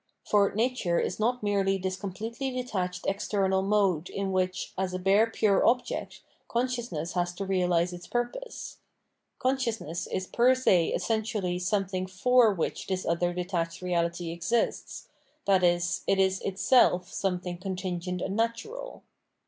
For 0.25 0.51
nature 0.55 0.99
is 0.99 1.19
not 1.19 1.43
merely 1.43 1.77
this 1.77 1.95
completely 1.95 2.49
detached 2.49 3.05
external 3.05 3.61
mode 3.61 4.09
in 4.09 4.31
which, 4.31 4.73
as 4.75 4.95
a 4.95 4.97
bare 4.97 5.27
pure 5.29 5.63
object, 5.63 6.23
consciousness 6.47 7.13
has 7.13 7.35
to 7.35 7.45
realise 7.45 7.93
its 7.93 8.07
purpose. 8.07 8.77
Consciousness 9.37 10.07
is 10.07 10.25
'per 10.25 10.55
se 10.55 10.87
essentially 10.87 11.59
614 11.59 11.59
Plimomerwlogy 11.61 11.67
of 11.67 11.73
Mind 11.77 12.15
something 12.17 12.19
for 12.19 12.53
which 12.55 12.87
this 12.87 13.05
other 13.05 13.31
detached 13.31 13.81
reality 13.83 14.31
exists, 14.31 15.07
i.e. 15.47 15.81
it 16.07 16.17
is 16.17 16.41
itself 16.41 17.11
something 17.11 17.59
contingent 17.59 18.23
and 18.23 18.35
natural. 18.35 19.03